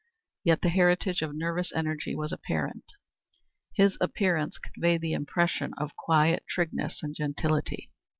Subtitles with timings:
[0.43, 2.85] Yet the heritage of nervous energy was apparent.
[3.75, 7.91] His appearance conveyed the impression of quiet trigness and gentility.